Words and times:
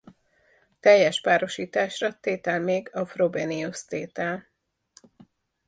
Teljes 0.79 1.21
párosításra 1.21 2.11
tétel 2.19 2.59
még 2.59 2.89
a 2.95 3.05
Frobenius-tétel. 3.05 4.45